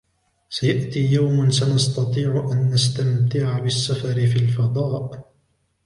سيأتي 0.49 0.99
يوم 1.11 1.49
سنستطيع 1.51 2.49
أن 2.51 2.71
نستمتع 2.71 3.59
بالسفر 3.59 4.13
في 4.27 4.35
الفضاء. 4.35 5.31